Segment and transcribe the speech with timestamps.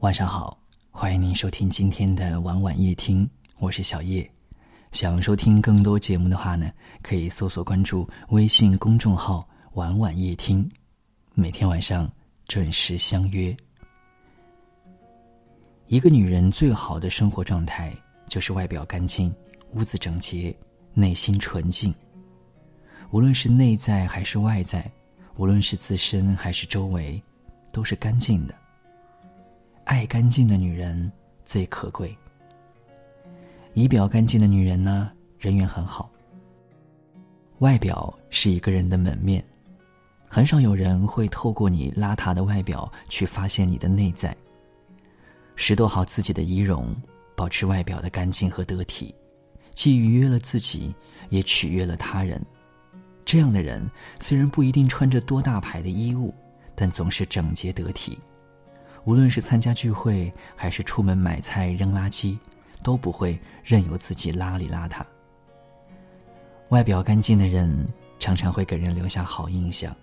[0.00, 0.58] 晚上好，
[0.90, 4.28] 欢迎您收听今天的晚晚夜听，我是小叶。
[4.92, 10.66] 想收听更多节目的话呢，可以搜索关注微信公众号“晚晚夜听”，
[11.36, 12.10] 每天晚上
[12.48, 13.54] 准时相约。
[15.86, 17.94] 一个女人最好的生活状态，
[18.26, 19.30] 就是外表干净、
[19.74, 20.56] 屋子整洁、
[20.94, 21.94] 内心纯净。
[23.10, 24.90] 无论是内在还是外在，
[25.36, 27.22] 无论是自身还是周围，
[27.70, 28.54] 都是干净的。
[30.00, 31.12] 爱干净的女人
[31.44, 32.16] 最可贵。
[33.74, 36.10] 仪表干净的女人呢，人缘很好。
[37.58, 39.44] 外表是一个人的门面，
[40.26, 44.34] 很少有人会透过你邋遢的外表去发现你的内在。
[45.54, 46.96] 拾掇好自己的仪容，
[47.36, 49.14] 保持外表的干净和得体，
[49.74, 50.94] 既愉悦了自己，
[51.28, 52.42] 也取悦了他人。
[53.26, 53.86] 这样的人
[54.18, 56.34] 虽然不一定穿着多大牌的衣物，
[56.74, 58.18] 但总是整洁得体。
[59.04, 62.38] 无论是参加聚会，还是出门买菜扔垃圾，
[62.82, 65.02] 都不会任由自己邋里邋遢。
[66.68, 69.94] 外表干净的人，常常会给人留下好印象。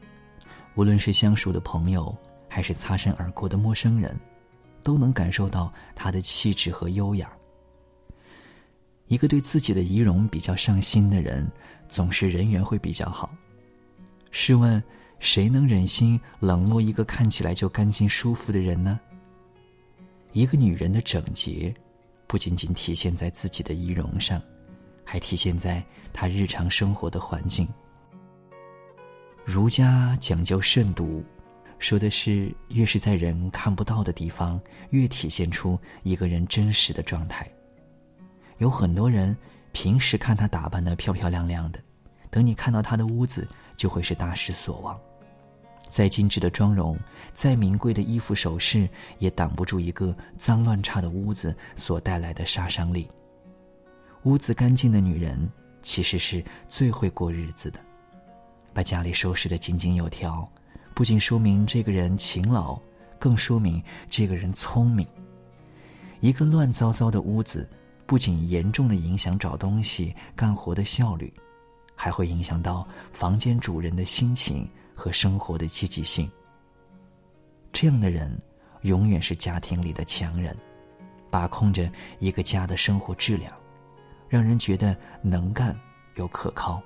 [0.75, 2.16] 无论是相熟的朋友，
[2.47, 4.19] 还是擦身而过的陌生人，
[4.83, 7.31] 都能感受到他的气质和优雅。
[9.08, 11.49] 一个对自己的仪容比较上心的人，
[11.88, 13.30] 总是人缘会比较好。
[14.31, 14.83] 试问？
[15.19, 18.99] 谁能忍心冷落一个看起来就干净舒服的人呢？
[20.31, 21.73] 一个女人的整洁，
[22.27, 24.41] 不仅仅体现在自己的仪容上，
[25.03, 27.67] 还体现在她日常生活的环境。
[29.43, 31.23] 儒家讲究慎独，
[31.79, 37.49] 说的是越是在人看不到的地方，越体现出一个人真实的状态。
[38.59, 39.35] 有很多人
[39.71, 41.79] 平时看她打扮的漂漂亮亮的，
[42.29, 44.99] 等你看到她的屋子，就会是大失所望。
[45.89, 46.97] 再精致的妆容，
[47.33, 48.88] 再名贵的衣服首饰，
[49.19, 53.09] 也挡不住一个脏乱差的屋子所带来的杀伤力。
[54.23, 55.49] 屋子干净的女人，
[55.81, 57.80] 其实是最会过日子的。
[58.73, 60.48] 把家里收拾得井井有条，
[60.93, 62.80] 不仅说明这个人勤劳，
[63.17, 65.08] 更说明这个人聪明。
[66.19, 67.67] 一个乱糟糟的屋子，
[68.05, 71.33] 不仅严重的影响找东西、干活的效率，
[71.95, 74.67] 还会影响到房间主人的心情。
[74.97, 76.30] 和生活的积极性。
[77.71, 78.35] 这样的人，
[78.81, 80.58] 永远是家庭里的强人，
[81.30, 81.87] 把控着
[82.17, 83.53] 一个家的生活质量，
[84.27, 85.80] 让人觉得能干
[86.15, 86.81] 又可靠。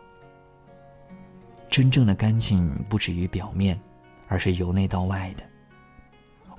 [1.69, 3.79] 真正的干净不止于表面，
[4.27, 5.43] 而是由内到外的。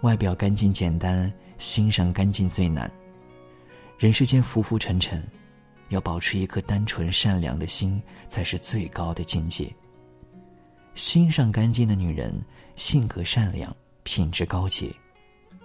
[0.00, 2.90] 外表干净简单，心上干净最难。
[3.98, 5.22] 人世间浮浮沉沉，
[5.90, 9.70] 要保持一颗单纯善良的心，才是最高的境界。
[10.94, 12.34] 心上干净的女人，
[12.76, 14.90] 性格善良，品质高洁。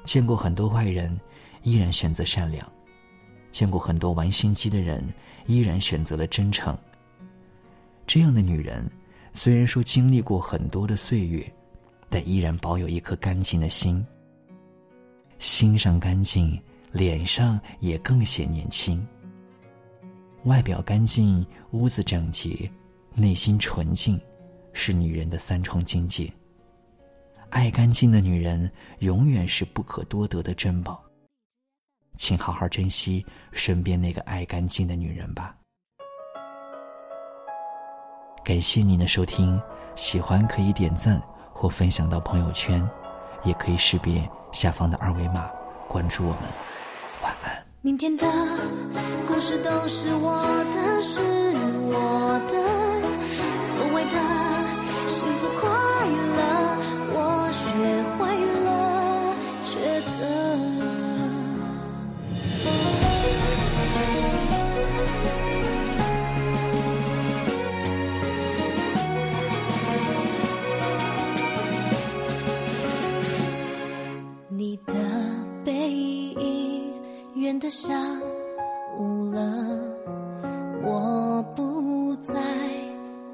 [0.06, 1.20] 见过很多坏人，
[1.64, 2.66] 依然选择善良；
[3.52, 5.04] 见过很多玩心机的人，
[5.46, 6.78] 依然选择了真诚。
[8.06, 8.90] 这样的女人，
[9.34, 11.46] 虽然说经历过很多的岁月，
[12.10, 14.06] 但依然保有一颗干净的心。
[15.40, 16.58] 心上干净，
[16.94, 19.06] 脸上也更显年轻。
[20.46, 22.72] 外表干净，屋子整洁，
[23.14, 24.18] 内心纯净。
[24.78, 26.32] 是女人的三重境界。
[27.50, 31.04] 爱干净的女人永远是不可多得的珍宝，
[32.20, 35.56] 请好好珍惜身边那个爱干净的女人吧。
[38.46, 39.60] 感谢您的收听，
[39.96, 41.20] 喜欢可以点赞
[41.52, 42.88] 或分享到朋友圈，
[43.44, 45.50] 也可以识别下方的二维码
[45.88, 46.44] 关注我们。
[47.24, 47.66] 晚安。
[47.82, 48.28] 明天的
[49.26, 51.20] 故事都是我的，是
[51.90, 52.27] 我
[77.68, 77.94] 的下
[78.98, 79.42] 雾了，
[80.84, 82.34] 我不再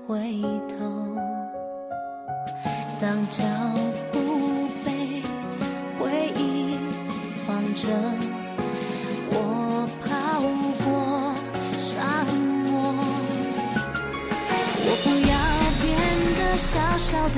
[0.07, 0.75] 回头。
[2.99, 3.43] 当脚
[4.11, 4.17] 步
[4.83, 5.21] 被
[5.99, 6.75] 回忆
[7.45, 7.87] 绑着，
[9.29, 10.41] 我跑
[10.83, 10.89] 过
[11.77, 12.01] 沙
[12.65, 12.73] 漠。
[14.85, 15.33] 我不要
[15.83, 15.85] 变
[16.39, 17.37] 得小小的，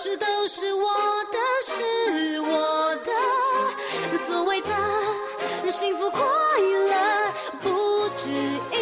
[0.00, 0.86] 是都是我
[1.24, 3.10] 的是我的
[4.28, 4.68] 所谓的
[5.72, 6.94] 幸福快乐
[7.60, 8.77] 不止一